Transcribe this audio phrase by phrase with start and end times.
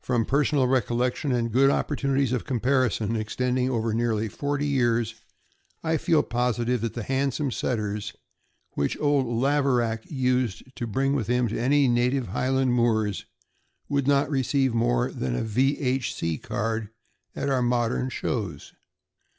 [0.00, 5.16] From personal recollection and good opportunities of com parison, extending over nearly forty years,
[5.84, 8.14] I feel positive that the handsomest Setters
[8.72, 13.26] which old Laverack used to bring with him to my native highland moors
[13.86, 15.76] would not receive more than a V.
[15.78, 16.14] H.
[16.14, 16.38] C.
[16.38, 16.88] card
[17.34, 18.72] at our modern shows.